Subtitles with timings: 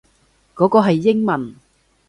[0.55, 1.53] 嗰個係英文